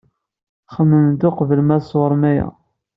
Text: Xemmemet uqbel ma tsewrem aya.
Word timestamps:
Xemmemet 0.75 1.21
uqbel 1.29 1.61
ma 1.63 1.77
tsewrem 1.81 2.23
aya. 2.31 2.47